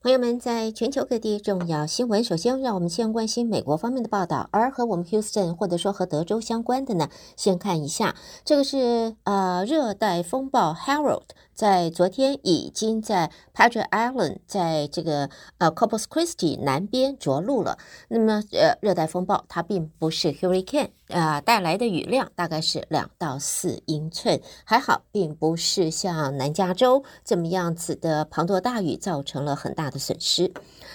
[0.00, 8.14] 朋友们，在全球各地重要新闻，首先让我们先关心美国方面的报道，而和我们 Houston 或者说和德州相关的呢，先看一下，
[8.44, 11.24] 这个是呃热带风暴 Harold。
[11.52, 17.76] 在昨天已经在 Padre Island，在这个呃 Corpus Christi 南边着陆了。
[18.06, 30.52] 那么呃，热带风暴它并不是 Hurricane、呃，带来的雨量大概是两到四英寸，还好，并不是像南加州这么样子的滂沱大雨造成了很大的损失。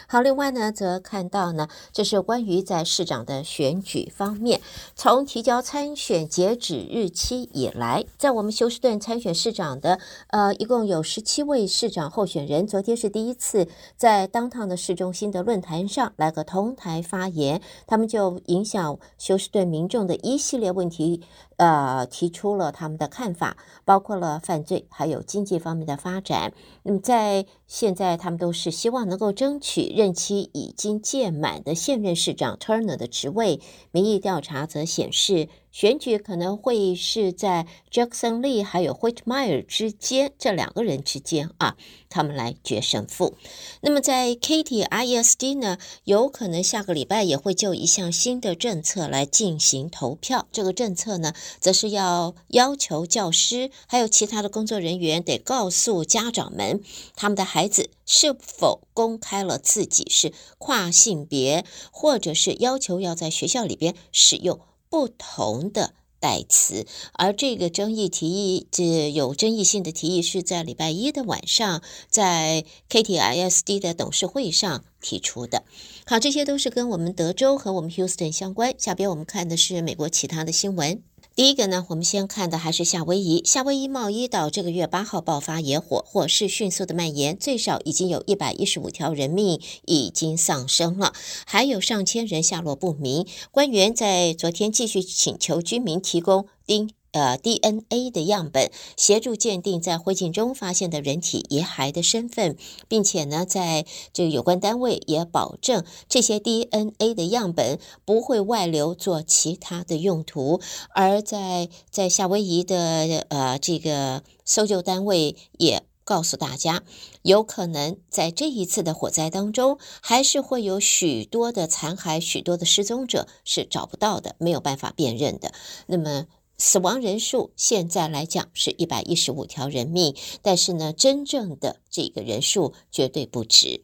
[0.08, 4.62] 好，另外呢，则看到呢，这是关于在市长的选举方面，
[4.96, 10.00] 从提交参选截止日期以来，在我们休斯顿参选市长的
[10.30, 10.54] 呃。
[10.64, 21.22] 一共有十七位市长候选人，昨天是第一次在当趟的市中心的论坛上来个同台发言，他们就影响休斯顿民众的一系列问题。
[21.64, 26.52] 呃，提出了他们的看法，包括了犯罪，还有经济方面的发展。
[26.84, 33.62] 那么在现在，他们都是希望能够争取任期已经届满的现任市长 Turner 的职位。
[33.92, 41.78] 民意调查则显示，选举可能会是在 Jackson Lee 还有 Whitmire 之间，这两个人之间啊，
[42.10, 43.36] 他们来决胜负。
[43.82, 50.48] 那么在 Katie ISD 呢，有可能下个礼拜也会就一项新的政策来进行投票。
[50.52, 56.82] 这个政策呢，则是要要求教师还有其他的工作人员得告诉家长们，
[57.16, 64.60] 他们的孩子是否公开了自己是跨性别，或者是要求要在学校里边使用
[64.90, 66.86] 不同的代词。
[67.14, 75.64] 而这个争议提议，这有争议性的提议是在礼拜一的晚上，在 K T I S D 的董事会上提出的。
[76.06, 78.74] 好，这些都是跟我们德州和我们 Houston 相关。
[78.78, 81.04] 下边我们看的是美国其他的新闻。
[81.36, 83.42] 第一个呢，我们先看的还是夏威夷。
[83.44, 91.12] 夏威夷茂伊岛这个月八号爆发野火，火势迅速的蔓延，最少已经有一百一十五条人命已经丧生了，
[91.48, 93.26] 还有上千人下落不明。
[93.50, 96.92] 官员在昨天继续请求居民提供丁。
[97.14, 102.58] 呃，DNA 的样本协助鉴定在灰烬中发现的人体遗骸的身份，
[102.88, 110.60] 并且呢，在这个有关单位也保证这些 DNA 的样本不会外流做其他的用途。
[110.90, 116.82] 而在在夏威夷的呃这个搜救单位也告诉大家，
[117.22, 125.54] 有可能在这一次的火灾当中，还是会有许多的残骸、许多的失踪者是找不到的，没有办法辨认的。
[125.86, 126.26] 那么。
[126.66, 133.82] 死亡人数现在来讲是一百一十五条人命，但是呢，真正的这个人数绝对不止。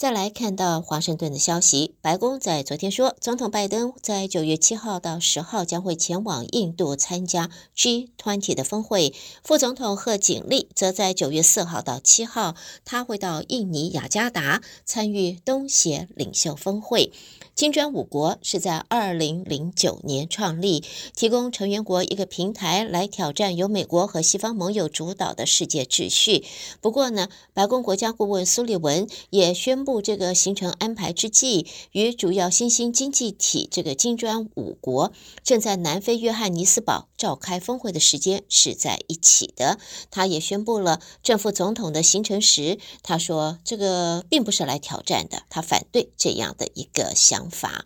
[0.00, 9.12] 再来看到华盛顿的消息，白宫在昨天说，总统拜登在九月七号到十号将会前往印度参加 G20 的峰会，
[9.44, 12.54] 副总统贺锦丽则在九月四号到七号，
[12.86, 17.12] 他会到印尼雅加达参与东协领袖峰会。
[17.54, 20.82] 金砖五国是在二零零九年创立，
[21.14, 26.42] 提供成员国一个平台来挑战由美国和西方盟友主导的世界秩序。
[26.80, 35.12] 不过呢，白宫国家顾问苏利文也宣布，这个行程安排之际，与主要新兴经济体这个金砖五国
[35.42, 39.78] 正在南非约翰尼斯堡召开峰会的时间是在一起的。
[40.10, 47.60] 他也宣布了正副总统的行程时，他说这个并不是来挑战的，他反对这样的一个想法。
[47.60, 47.84] 法，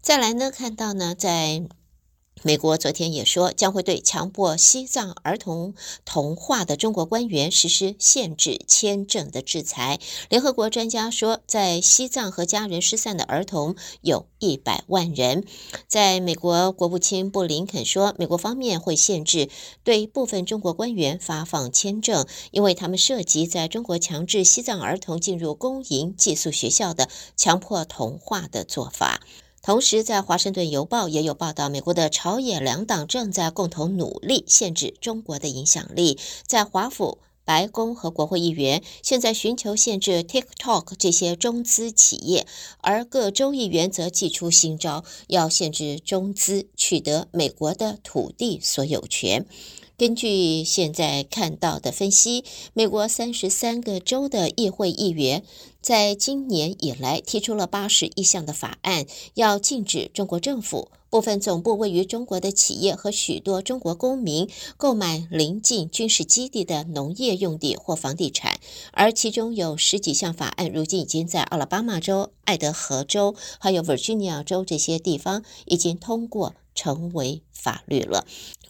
[0.00, 1.64] 再来呢，看到呢，在
[2.42, 5.74] 美国昨天也说将会对强迫西藏儿童
[6.06, 9.98] 同化的中国官员实施限制签证的制裁。
[10.30, 15.44] 联合国专家说，在西藏和家人失散的儿童有一百万人。
[15.86, 19.50] 在美国国务卿布林肯说，美国方面会限制
[19.84, 29.20] 对部分中国官员发放签证，因为他们涉及在中国强制西藏儿童进入公营寄宿学校的强迫同化的做法。
[29.62, 36.18] 同时，在《华盛顿邮报》也有报道，美国的朝野两党正在共同努力限制中国的影响力。
[36.46, 42.46] 在华府、白宫和国会议员现在寻求限制 TikTok 这些中资企业，
[42.80, 49.46] 而各州议员则祭出新招，要限制中资取得美国的土地所有权。
[50.00, 52.42] 根据现在看到的分析，
[52.72, 55.42] 美国三十三个州的议会议员
[55.82, 59.04] 在今年以来提出了八十一项的法案，
[59.34, 64.48] 要禁止中国政府、部分总部位于中国的企业和许多中国公民
[64.78, 68.58] 购买邻近军事基地的农业用地或房地产。
[68.92, 78.26] 而其中有十几项法案，如今已经在阿拉巴马州、爱德荷州还有 Virginia 州这些地方已经通过成为法律了。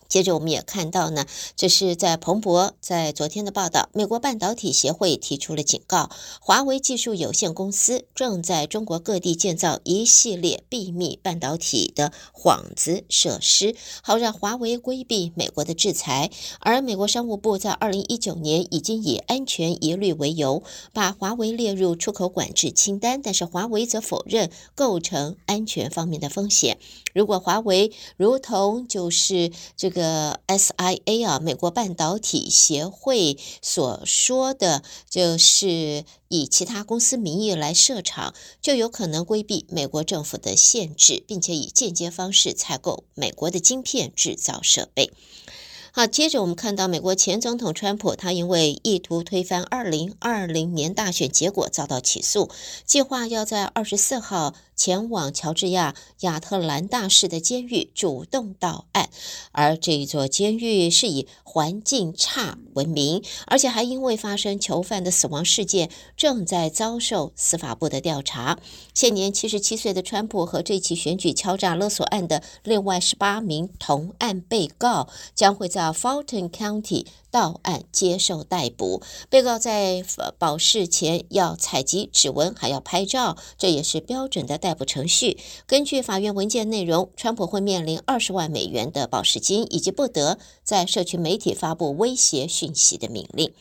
[0.08, 6.10] 接着，我们也看到呢，这是在彭博在昨天的报道，美国半导体协会提出了警告，
[6.40, 16.28] 华为技术有限公司正在中国各地建造一系列秘密半导体的幌子设施，好让华为规避美国的制裁。
[16.58, 26.78] 而美国商务部在二零一九年已经以安全疑虑为由，把华为列入出口管制清单，但是华为则否认构成安全方面的风险。
[27.14, 45.10] 如果华为如同就是这个 SIA 啊，美国半导体协会所说的，就是以其他公司名义来设厂，就有可能规避美国政府的限制，并且以间接方式采购美国的晶片制造设备。
[45.92, 52.48] 好，接着我们看到美国前总统川普，他因为意图推翻二零二零年大选结果遭到起诉，
[52.84, 54.54] 计划要在二十四号。
[54.80, 59.10] 前往乔治亚亚特兰大市的监狱主动到案，
[59.52, 68.58] 而这一座监狱是以环境差闻名，而且还因为发生囚犯的死亡事件，正在遭受司法部的调查。
[68.94, 79.02] 现年七十七岁的川普和这起选举敲诈勒索案的另外十八名同案被告，将会在 Fulton County 到案接受逮捕。
[79.28, 80.04] 被告在
[80.38, 85.38] 保释前要采集指纹，还要拍照，这也是标准的逮捕程序。
[85.66, 93.52] 根据法院文件内容，川普会面临二十万美元的保释金，以及不得在社区媒体发布威胁讯息的命令。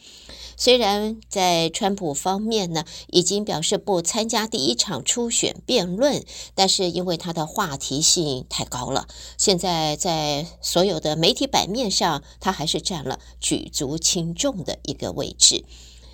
[0.59, 9.07] 虽然在川普方面呢，已经表示不参加第一场初选辩论，但是因为他的话题性太高了，
[9.37, 15.63] 现在在所有的媒体版面上，他还是占了举足轻重的一个位置。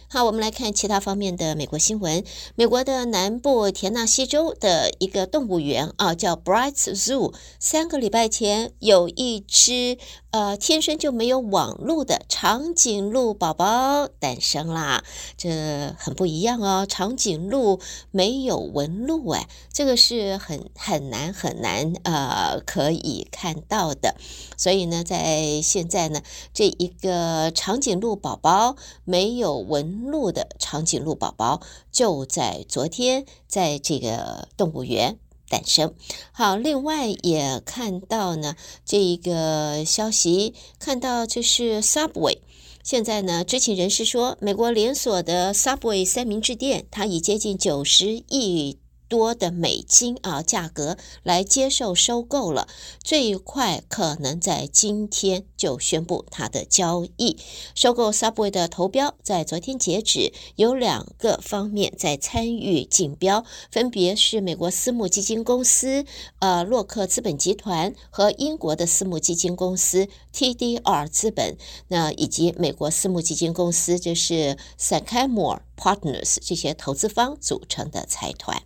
[0.08, 2.24] 好，我们来看其他方面的美国新闻。
[2.56, 9.98] 美国的南部田纳西州的一个动物园啊，叫 Brights Zoo，三个礼拜前有一只。
[10.32, 15.02] 呃，天生就没有网路的长颈鹿宝宝诞生啦，
[15.38, 16.86] 这很不一样哦。
[16.86, 17.80] 长颈鹿
[18.12, 24.18] 没有纹路哎，这个是很很难很难呃可以看到的。
[24.58, 26.22] 所以呢，在现在呢，
[26.54, 28.76] 这一个长颈鹿宝宝
[29.06, 31.62] 没有纹鹿的长颈鹿宝宝，
[31.92, 35.18] 就在昨天在这个动物园。
[35.48, 35.94] 诞生。
[36.32, 42.40] 好，另外也看到呢，这一个消息，看到就是 Subway，
[42.84, 48.80] 现在呢，知情人士说，美国连锁的 Subway 三明治店，它已接近九十亿。
[49.08, 52.68] 多的美金啊，价格来接受收购了，
[53.04, 57.38] 最快可能在今天就宣布它的交易。
[57.74, 66.06] 收购 Subway 的投标在昨天截止，有两个方面在参与竞标，分别是美国私募基金公司
[66.40, 71.58] 呃洛克资本集团和英国的私募基金公司 TDR 资本，
[71.88, 78.64] 那以及美国私募基金公司就是 Sycamore Partners 这些投资方组成的财团。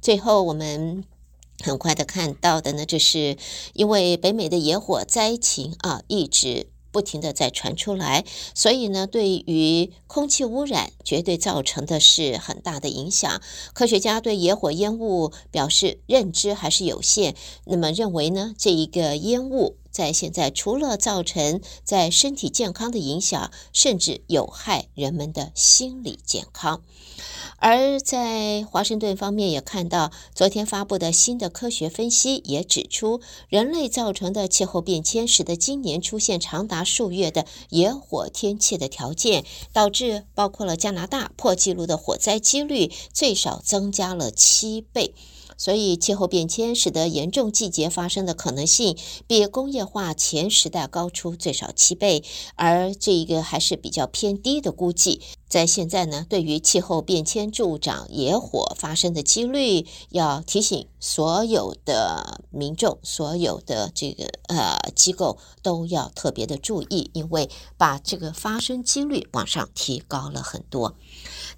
[0.00, 1.04] 最后，我们
[1.62, 3.36] 很快的看到的呢，就是
[3.74, 8.24] 因为北美的野火灾情啊，一直不停的在传出来，
[8.54, 13.40] 所以呢，对于空气污染绝对造成的是很大的影响。
[13.74, 17.36] 科学家对野火烟雾表示认知还是有限，
[17.66, 26.82] 那么认为呢，这一个烟雾在现在除了造成在身体健康的影响，甚至有害人们的心理健康。
[27.56, 39.44] 而在华盛顿方面也看到，昨天发布的新的科学分析也指出，人类造成的气候变迁使得今年出现长达数月的野火天气的条件，
[39.74, 45.14] 导致包括了加拿大破纪录的火灾几率最少增加了七倍。
[45.60, 52.24] 所以，气候变迁使得严重季节发生的可能性比工业化前时代高出最少七倍，
[52.56, 55.20] 而这一个还是比较偏低的估计。
[55.50, 70.96] 在现在呢，对于气候变迁助长野火发生的几率，要提醒所有的民众、所有的这个呃机构都要特别的注意，因为把这个发生几率往上提高了很多。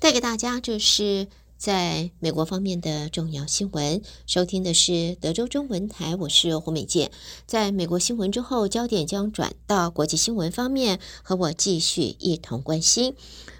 [0.00, 1.28] 带给大家就是。
[1.62, 7.12] 在美国方面的重要新闻，收听的是德州中文台，我是胡美健。
[7.46, 13.14] 在美国新闻之后，焦点将转到国际新闻方面，和我继续一同关心。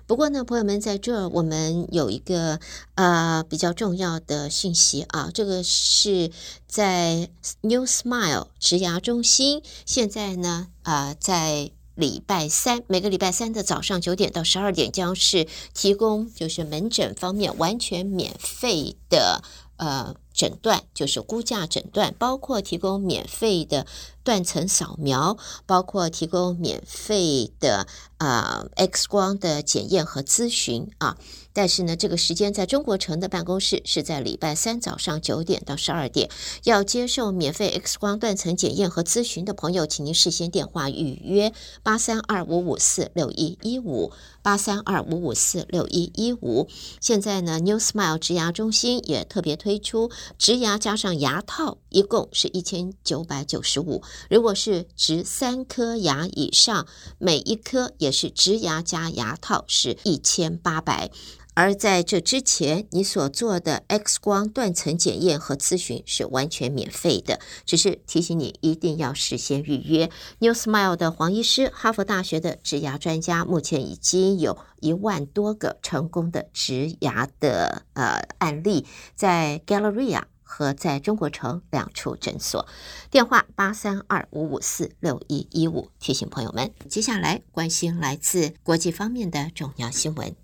[0.09, 2.59] 不过呢，朋友们，在这儿我们有一个
[2.97, 6.32] 呃比较重要的讯息啊，这个是
[6.66, 7.30] 在
[7.61, 11.71] New Smile 植牙中心，现在呢啊、在。
[11.95, 19.43] 礼拜三，每个礼拜三的早上九点到十二点，将是提供就是门诊方面完全免费的
[19.77, 23.87] 呃诊断，就是估价诊断，包括提供免费的
[24.25, 25.37] 断层扫描，
[25.67, 27.87] 包括提供免费的
[28.19, 31.17] 啊、呃、X 光的检验和咨询啊。
[31.55, 36.31] 但是呢，这个时间在中国城的办公室是在礼拜三早上九点到十二点。
[36.65, 46.69] 要接受免费 X 光断层检验和咨询的朋友，请您事先电话预约八三二五五四六一一五八三二五五四六一一五。
[47.03, 54.02] 现在呢，New Smile 植牙中心也特别推出植牙加上牙套，一共是一千九百九十五。
[54.31, 56.87] 如果是植三颗牙以上，
[57.19, 61.11] 每一颗也是植牙加牙套，是一千八百。
[61.54, 70.11] 而在这之前，你所做的 X 光断层检验和咨询是完全免费的，只是提醒你一定要事先预约。
[70.38, 82.66] New Smile 的黄医师，哈佛大学的植牙专家，目前已经有一万多个成功的植牙的呃案例，在 Galleria 和在中国城两处诊所，
[83.11, 85.90] 电话八三二五五四六一一五。
[86.00, 90.42] 提醒朋友们，接下来关心来自国际方面的重要新闻。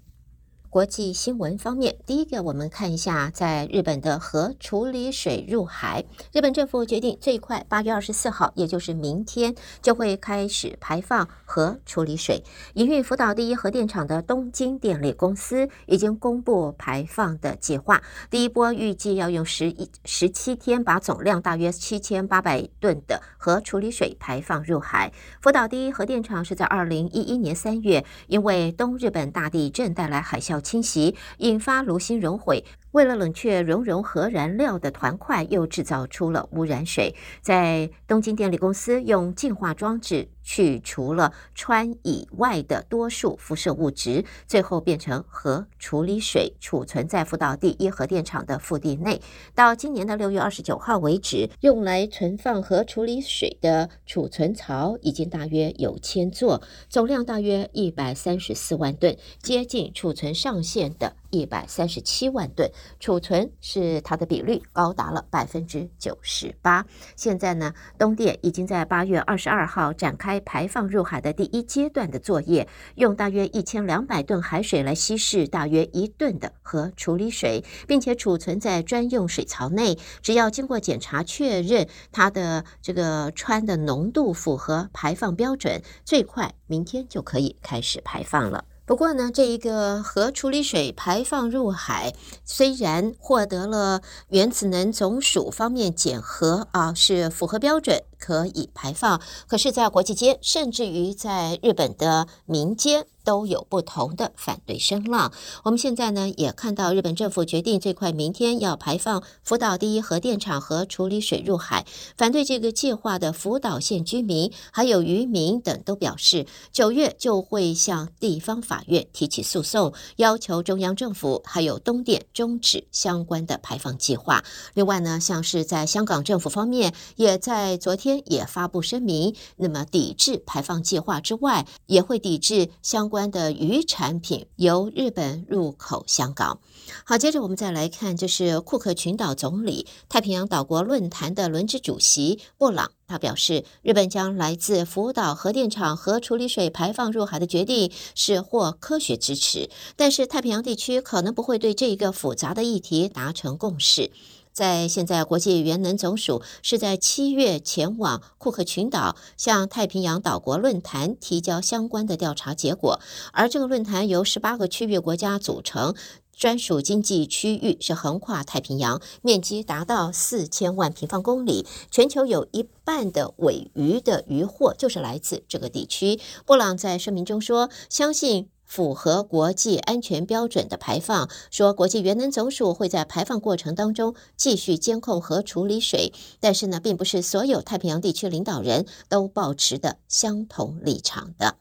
[0.70, 12.44] 国际新闻方面，第一个我们看一下，在日本的核处理水入海，日本政府决定最快八月二十四号，也就是明天就会开始排放核处理水。
[12.74, 25.10] 营运福岛第一核电厂的东京电力公司已经公布排放的计划，第一波预计要用十一十七天，把总量大约七千八百吨的核处理水排放入海。
[25.40, 30.57] 福岛第一核电厂是在二零一一年三月，因为东日本大地震带来海啸。
[30.60, 32.64] 侵袭，引发炉心熔毁。
[32.92, 37.14] 为了冷却熔融核燃料的团块，又制造出了污染水。
[37.42, 49.20] 在东京电力公司用净化装置去除了氚以外的多数辐射物质，最后变成核处理水，储存在福岛第一核电厂的腹地内。
[49.54, 61.12] 到今年的六月二十九号为止，用来存放核处理水的储存槽已经大约有千座，总量大约一百三十四万吨，接近储存上限的。
[61.30, 66.86] 一百三十七万吨储存是它的比率高达了百分之九十八。
[67.16, 79.98] 现在呢，东电已经在八月二十二号展开排放入海的第一阶段的作业，用大约一千两百吨海水来稀释大约一吨的核处理水，并且储存在专用水槽内。
[80.22, 88.64] 只要经过检查确认它的这个氚的浓度符合排放标准，最快明天就可以开始排放了。
[88.84, 92.14] 不过呢，这一个核处理水排放入海，
[92.46, 98.02] 虽然获得了原子能总署方面检核啊，是符合标准。
[98.18, 105.32] 可以排放，可是，在国际间，甚至于在日本的民间，都有不同的反对声浪。
[105.62, 111.86] 我们现在呢，也看到日本政府决定最快明天要排放福岛第一核电厂和处理水入海。
[112.16, 124.42] 反对这个计划的福岛县居民还有渔民等都表示，九月就会向地方法院提起诉讼，要求中央政府还有东电终止相关的排放计划。
[124.74, 128.07] 另外呢，像是在香港政府方面，也在昨天。
[128.26, 136.60] 也发布声明，那么抵制排放计划之外，也会抵制相关的鱼产品由日本入口香港。
[137.04, 154.10] 好，接着我们再来看，就是库克群岛总理、太平洋岛国论坛的轮值主席布朗，他表示，日本将来自福岛核电厂核处理水排放入海的决定是获科学支持，但是太平洋地区可能不会对这一个复杂的议题达成共识。
[154.58, 162.98] 在现在，国际原能总署是在七月前往库克群岛，向太平洋岛国论坛提交相关的调查结果。
[163.32, 165.94] 而这个论坛由十八个区域国家组成，
[166.36, 176.18] 专属经济区域是横跨太平洋，面积达到四千万平方公里，全球有一半的尾鱼的渔获就是来自这个地区。
[176.44, 191.56] 布朗在声明中说：“相信。”符合国际安全标准的排放，说国际原能总署会在排放过程当中继续监控和处理水，但是呢，并不是所有太平洋地区领导人都保持的相同立场的。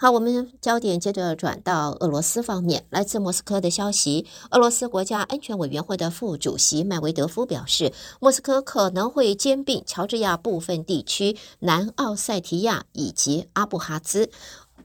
[0.00, 14.30] 好，我们焦点接着转到俄罗斯方面，来自莫斯科的消息，俄罗斯国家安全委员会的副主席麦维德夫表示，莫斯科可能会兼并乔治亚部分地区、南奥塞提亚以及阿布哈兹。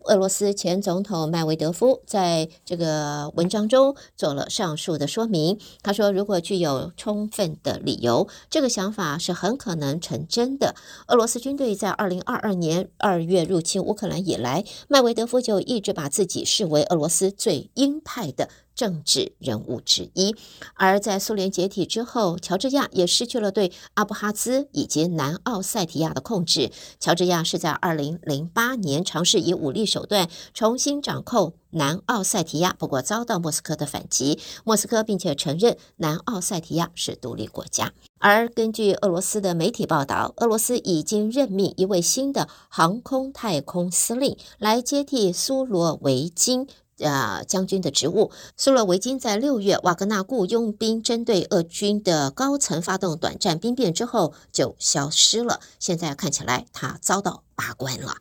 [0.05, 5.57] 俄罗斯前总统麦维德夫在这个文章中做了上述的说明。
[5.81, 10.75] 他说：“如果具有充分的理由，这个想法是很可能成真的。”
[11.07, 20.36] 俄罗斯军队在二零二二年二月入侵乌克兰以来，麦维德夫就一直把自己视为俄罗斯最鹰派的政治人物之一。
[20.75, 26.72] 而在苏联解体之后，乔治亚也失去了对阿布哈兹以及南奥塞提亚的控制。
[27.00, 34.39] 乔治亚是在二零零八年尝试以武力手段重新掌控南奥塞提亚，不过遭到莫斯科的反击。
[34.63, 37.94] 莫斯科并且承认南奥塞提亚是独立国家。
[38.20, 46.68] 而根据俄罗斯的媒体报道，俄罗斯已经任命一位新的航空太空司令来接替苏罗维金。
[47.00, 48.31] 呃，将军的职务。
[48.55, 55.59] 苏洛维金在六月瓦格纳雇佣兵针对俄军的高层发动短暂兵变之后就消失了。
[55.79, 58.17] 现在看起来他遭到罢官了。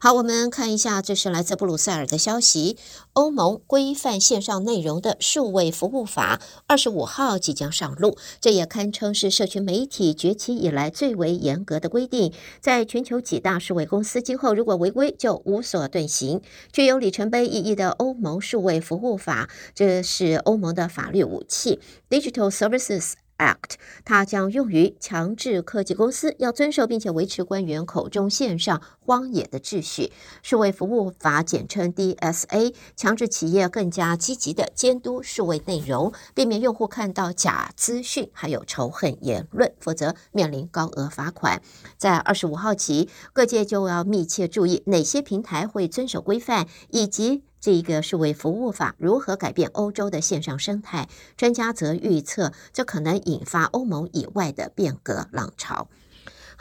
[0.00, 2.76] 好，我们看一下，这是来自布鲁塞尔的消息。
[3.12, 12.32] 欧盟规范线上内容的数位服务法二十五号即将上路，这也堪称是社群媒体崛起以来最为严格的规定。
[12.60, 16.40] 在全球几大数位公司今后如果违规，就无所遁形。
[16.72, 23.12] 具有里程碑意义的欧盟数位服务法，这是欧盟的法律武器，Digital Services。
[23.40, 30.12] Act，它将用于强制科技公司要遵守并且维持官员口中线上荒野的秩序。
[30.42, 41.62] 数位服务法简称 DSA，强制企业更加积极地监督数位内容，避免用户看到假资讯还有仇恨言论，否则面临高额罚款。
[41.96, 47.42] 在二十五号起，各界就要密切注意哪些平台会遵守规范，以及。
[47.60, 51.08] 这一个是为服务法如何改变欧洲的线上生态？
[51.36, 55.88] 专家则预测，这可能引发欧盟以外的变革浪潮。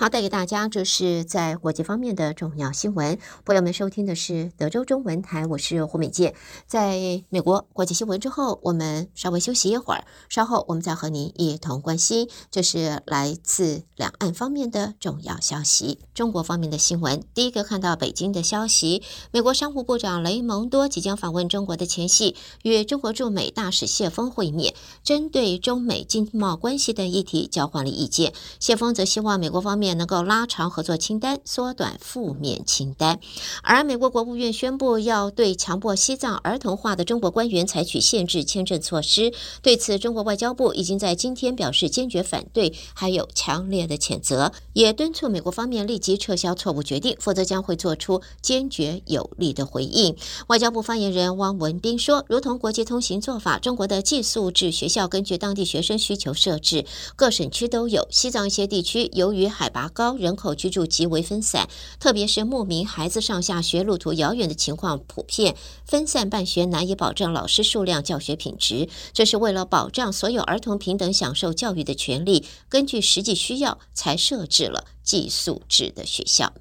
[0.01, 3.19] 好，带给大家这是在国际方面的重要新闻。
[3.43, 6.35] 朋友们收听的是德州中文台，我是胡美健。
[6.67, 15.99] 在美国国际新闻之后，我们稍微休息一会儿，稍后我们再和您一同关心，这是来自两岸方面的重要消息。
[16.13, 28.31] 中国方面的新闻，第一个看到北京的消息，美国商务部长雷蒙多即将访问中国的前夕，与中国驻美大使谢锋会面，针对中美经贸关系等议题交换了意见。
[28.61, 29.88] 谢锋则希望美国方面。
[29.89, 33.19] 也能够拉长合作清单，缩短负面清单。
[33.63, 39.33] 而美国国务院宣布要对强迫西藏儿童化的中国官员采取限制签证措施。
[39.63, 50.15] 对此，中国外交部已经在今天表示坚决反对，还有强烈的谴责，也敦促美国方面立即撤销错误决定，否则将会做出坚决有力的回应。
[50.47, 56.85] 外交部发言人汪文斌说：“如同国际通行做法，中国的寄宿制学校根据当地学生需求设置，
[57.15, 58.07] 各省区都有。
[58.11, 61.69] 西藏一些地区由于海拔。”拔高，人口居住极为分散，
[62.01, 68.89] 特别是牧民孩子上下学路途遥远的情况普遍，分散办学难以保证老师数量、教学品质。
[69.13, 76.51] 这是为了保障所有儿童平等享受教育的权利，根据实际需要才设置了寄宿制的学校。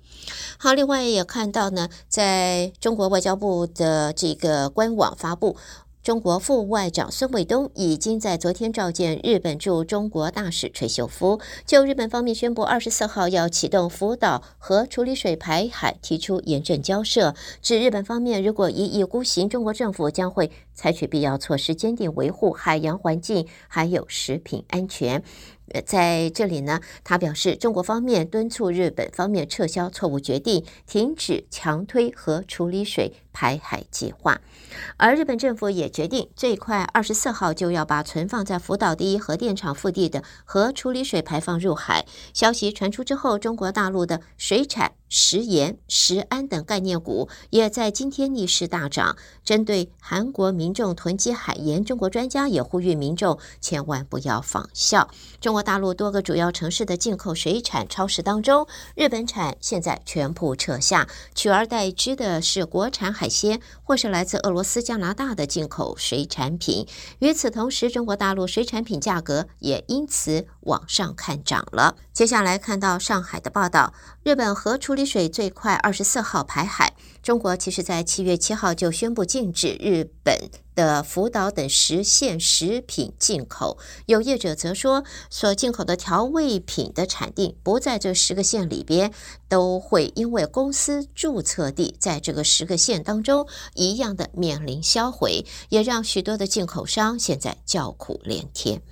[0.56, 5.56] 好，另外也看到呢，在中国外交部的这个官网发布。
[6.02, 25.22] 中国副外长孙卫东已经在昨天召见日本驻中国大使垂秀夫，就日本方面宣布二十四号要启动福岛核处理水排海提出严正交涉，指日本方面如果一意孤行，中国政府将会采取必要措施，坚定维护海洋环境还有食品安全。
[25.74, 34.40] 呃，在这里呢，他表示，中国方面敦促日本方面撤销错误决定，停止强推核处理水排海计划。
[34.96, 42.04] 而日本政府也决定，最快二十四号就要把存放在福岛第一核电厂腹地的核处理水排放入海。
[42.32, 49.16] 消息传出之后，中国大陆的水产、食盐、食安等概念股也在今天逆势大涨。
[49.44, 55.08] 针对韩国民众囤积海盐，中国专家也呼吁民众千万不要仿效。
[55.40, 66.86] 中国大陆多个主要城市的进口水产超市当中，日本产现在全部撤下，取而代之的是国产海鲜或是来自俄罗斯、加拿大的进口水产品。
[67.20, 71.96] 与此同时，中国大陆水产品价格也因此往上看涨了。
[72.12, 76.92] 接下来看到上海的报道，日本核处理水最快二十四号排海。
[77.22, 83.78] 中国其实在七月七号就宣布禁止日本的福岛等十县食品进口。
[84.06, 89.12] 有业者则说，所进口的调味品的产地不在这十个县里边，
[89.48, 98.82] 都会因为公司注册地在这个十个县当中一样的面临销毁，也让许多的进口商现在叫苦连天。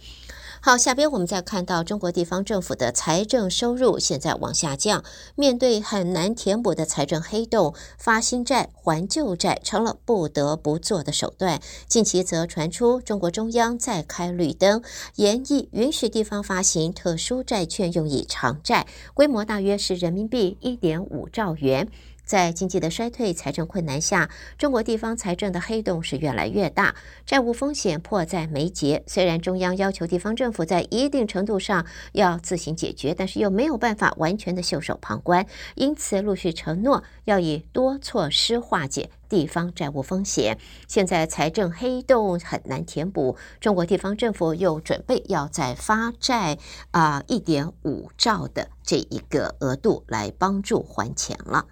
[0.67, 5.05] 好，下边我们再看到中国地方政府的财政收入现在往下降，
[5.37, 11.61] 面对很难填补的财政黑洞，发新债还旧债成了不得不做的手段。
[11.87, 14.83] 近期则传出中国中央再开绿灯，
[15.15, 21.89] 严议允许地方发行特殊债券用以偿债，规模大约是人民币一点五兆元。
[22.27, 29.05] 在经济的衰退、财政困难下，中国地方财政的黑洞是越来越大，债务风险迫在眉睫。
[29.07, 40.59] 虽然中央要求地方政府在一定程度上要自行解决，但是又没有办法完全的袖手旁观，因此陆续承诺要以多措施化解地方债务风险。
[40.89, 46.59] 现在财政黑洞很难填补，中国地方政府又准备要再发债
[46.91, 51.67] 啊，一点五兆的这一个额度来帮助还钱了。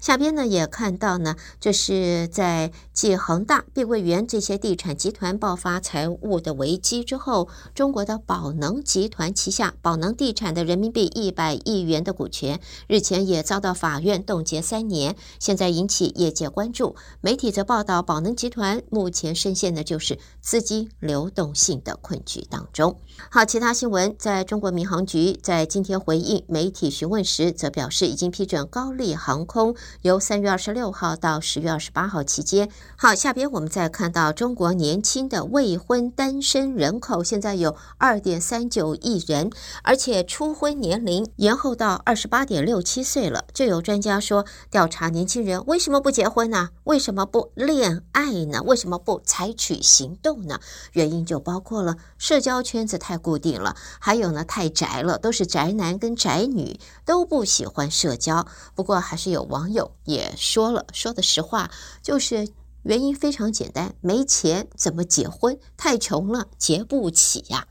[0.00, 16.96] 下边呢也看到呢，就是在继恒大、碧桂园这些地产集团爆发财务的危机之后，中国的宝能集团旗下宝能地产的人民币一百亿元的股权，日前也遭到法院冻结三年，现在引起业界关注。
[17.20, 22.98] 媒体则报道，宝能集团目前深陷的就是资金流动性的困局当中。
[23.30, 29.74] 好，其他新闻，在中国民航局在今天回应媒体询问时，则表示已经批准高丽航空。
[30.02, 39.50] 由三月二十六号到十月二十八号期间，好，下边我们再看到中国年轻的未婚单身人口现在有二点三九亿人，
[39.82, 43.44] 而且初婚年龄延后到二十八点六七岁了。
[43.52, 46.70] 就有专家说，调查年轻人为什么不结婚呢？
[46.84, 48.62] 为什么不恋爱呢？
[48.64, 50.60] 为什么不采取行动呢？
[50.92, 58.46] 原因就包括了社交圈子太固定了，还有呢太宅了，都是宅男跟宅女，都不喜欢社交。
[58.74, 59.75] 不过还是有网友。
[60.04, 61.70] 也说了，说的实话，
[62.02, 62.48] 就是
[62.82, 65.58] 原因非常简单，没钱怎么结婚？
[65.76, 67.66] 太穷了，结不起呀。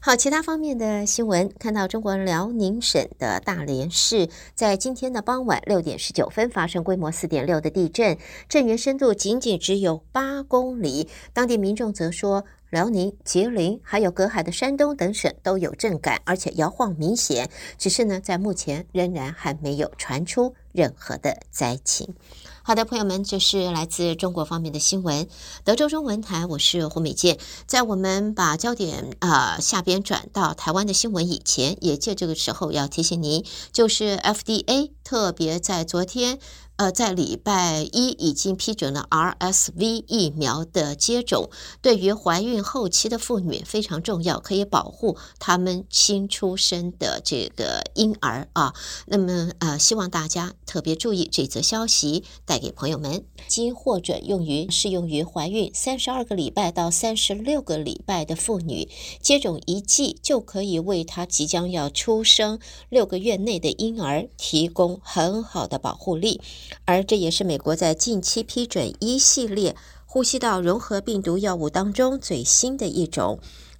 [0.00, 11.08] 好，其他方面的新闻，看到中国辽宁省的大连市在今天的傍晚六点十九分发生规模四点六的地震，震源深度仅仅只有八公里。
[11.32, 17.48] 当地民众则说，辽宁、吉林还有隔海的山东等省都有震感，而且摇晃明显，
[17.78, 22.14] 只是呢，在目前仍然还没有传出任何的灾情。
[22.62, 25.28] 好的，朋友们，这是来自中国方面的新闻。
[25.62, 27.38] 德州中文台，我是胡美健。
[27.66, 36.40] 在我们把焦点啊、下边转到台湾的新闻以前，也借这个时候要提醒您，就是 FDA 特别在昨天。
[36.78, 41.48] 呃，在礼拜一已经批准了 RSV 疫苗的接种，
[41.80, 48.74] 对于怀孕后期的妇女非常重要，可以保护他们新出生的这个婴儿啊。
[49.06, 58.86] 那么呃，希望大家特别注意这则消息，带给朋友们，经获准用于适用于怀孕三十二个礼拜到三十六个礼拜的妇女，
[59.22, 62.58] 接种一剂就可以为她即将要出生
[62.90, 66.40] 六个月内的婴儿提供很好的保护力。
[66.84, 73.38] 而这也是美国在近期批准一系列呼吸道融合病毒药物当中最新的一种。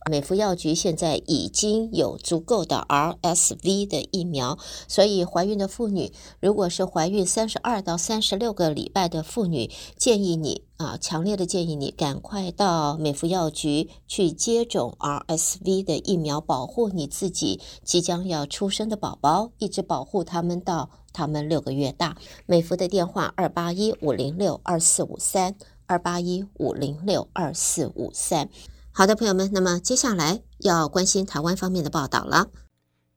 [0.08, 22.14] 美服药局现在已经有足够的 RSV 的疫苗，所以怀孕的妇女，如果是怀孕三十二到三十六个礼拜的妇女，建议你啊，强烈的建议你赶快到美服药局去接种 RSV 的疫苗，保护你自己即将要出生的宝宝，一直保护他们到他们六个月大。
[22.44, 25.54] 美孚的电话二八一五零六二四五三
[25.86, 28.50] 二八一五零六二四五三。
[28.92, 32.50] 好的，朋友们，那么接下来要关心台湾方面的报道了。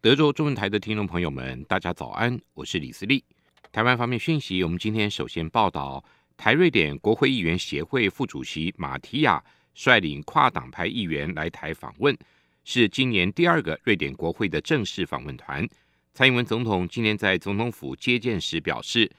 [0.01, 3.23] 德州中文台的听众朋友们，大家早安，我是李思利。
[3.71, 6.03] 台湾方面讯息，我们今天首先报道，
[6.37, 12.17] 台瑞典国会议员协会副主席马提亚率领跨党派议员来台访问，
[12.63, 15.67] 是今年第二个瑞典国会的正式访问团。
[16.19, 19.09] 蔡英文总统今天在总统府接见时表示，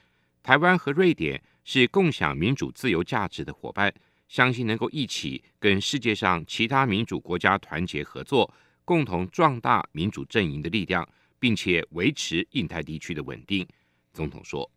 [0.43, 3.91] 台湾和瑞典是共享民主自由价值的伙伴。
[4.27, 8.53] 相信能够一起跟世界上其他民主国家团结合作，
[8.85, 11.09] 共同壮大民主阵营的力量，
[11.39, 13.67] 并且维持印太地区的稳定。
[14.13, 14.69] 总统说：“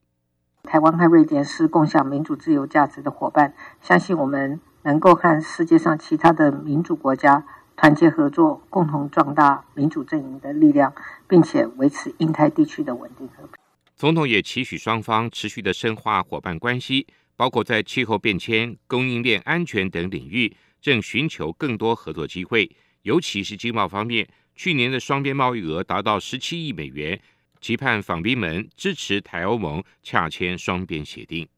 [0.65, 10.95] 台湾和瑞典是共享民主自由价值的伙伴，相信我们能够和世界上其他的民主国家团结合作，共同壮大民主阵营的力量，
[11.29, 13.57] 并且维持印太地区的稳定和平。”
[13.97, 17.07] 总统也期许双方持续的深化伙伴关系。
[17.37, 22.71] 包括在气候变迁、供应链安全等领域，正寻求更多合作机会。
[23.03, 27.21] 尤其是经贸方面，去年的双边贸易额达到十七亿美元，
[27.61, 31.49] 期盼访宾们支持台欧盟洽签双边协定。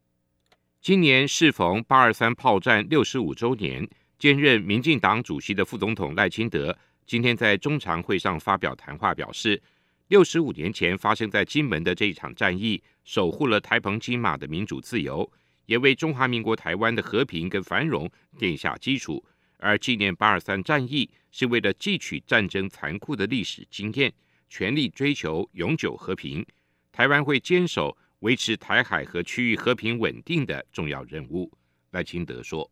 [0.80, 3.86] 今年适逢八二三炮战六十五周年，
[4.18, 6.76] 兼任民进党主席的副总统赖清德
[7.06, 9.62] 今天在中常会上发表谈话，表示，
[10.08, 15.30] 六十五年前发生在金门的这一场战役，守护了台澎金马的民主自由。
[15.66, 19.24] 也为中华民国台湾的和平跟繁荣奠下基础，
[19.58, 24.12] 而纪念八二三战役是为了汲取战争残酷的历史经验，
[24.48, 26.46] 全力追求永久和平。
[26.92, 31.52] 台湾会坚守维持台海和区域和平稳定的重要任务。
[31.90, 32.70] 赖清德说：“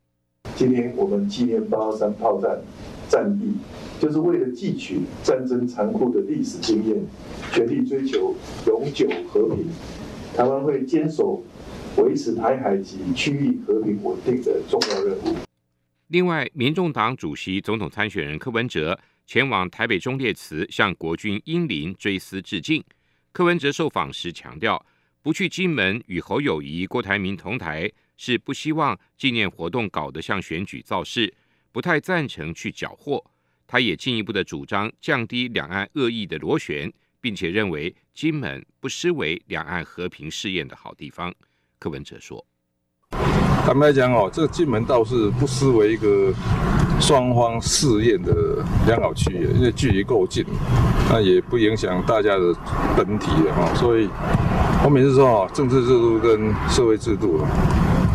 [0.56, 2.62] 今天我们纪念八三炮战
[3.08, 3.54] 战役，
[4.00, 7.04] 就是为了汲取战争残酷的历史经验，
[7.52, 8.34] 全力追求
[8.66, 9.66] 永久和平。
[10.36, 11.42] 台湾会坚守
[11.96, 15.36] 维持台海及区域和平稳定的重要任务。”
[16.08, 22.82] 另外，民众党主席、总统参选人柯文哲前往台北忠烈祠向国军英灵追思致敬。
[23.32, 24.84] 柯文哲受访时强调，
[25.22, 31.32] 不去金门与侯友宜、郭台铭同台，是不希望纪念活动搞得像选举造势，
[31.72, 33.24] 不太赞成去缴获。
[33.66, 41.34] 他也进一步的主张降低两岸恶意的螺旋，并且认为金门不失为两岸和平试验的好地方。
[41.78, 42.44] 柯文哲说。
[43.64, 46.32] 坦白讲哦，这个金门倒是不失为一个
[47.00, 50.44] 双方试验的良好区域，因为距离够近，
[51.08, 52.54] 那也不影响大家的
[52.94, 53.74] 本体的哈。
[53.74, 54.06] 所以，
[54.84, 57.38] 我每次说哦，政治制度跟社会制度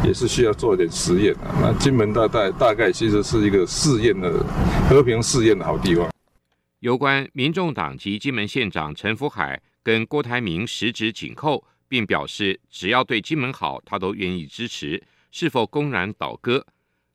[0.05, 1.41] 也是需要做一点实验的。
[1.61, 4.43] 那金门大概大概其实是一个试验的
[4.89, 6.09] 和平试验的好地方。
[6.79, 15.03] 有关民众党及金门县长陈福海跟郭台铭十指紧扣，并表示只要对金门好，他都愿意支持。
[15.31, 16.65] 是否公然倒戈？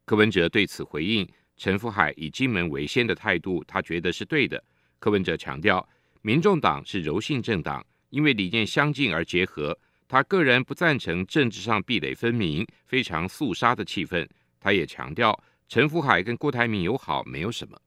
[0.04, 4.62] 柯文哲对此回应：陈福海以金门为先的态度，他觉得是对的。
[4.98, 5.88] 柯文哲强调，
[6.20, 9.76] 民众党是柔性政党，因为理念相近而结合。
[10.06, 14.26] 他个人不赞成政治上壁垒分明、非常肃杀的气氛。
[14.60, 15.38] 他也强调，
[15.68, 17.78] 陈福海跟郭台铭友好没有什么。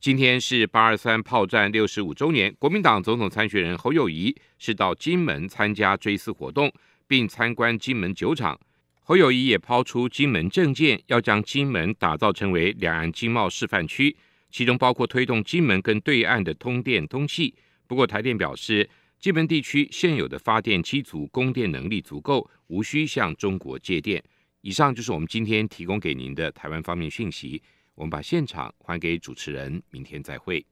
[0.00, 6.72] 今天是八二三炮战六十五周年，国民党总统参选人侯友宜是到金门参加追思活动，
[7.06, 8.58] 并参观金门酒厂。
[9.02, 14.16] 侯友宜也抛出金门政见，要将金门打造成为两岸经贸示范区，
[14.50, 17.54] 其中包括推动金门跟对岸的通电通气。
[17.86, 18.88] 不过台电表示，
[19.18, 24.22] 基本地区现有的发电机组供电能力足够，无需向中国借电。
[24.60, 27.60] 以上就是我们今天提供给您的台湾方面讯息。
[27.96, 30.64] 我们把现场还给主持人，明天再会。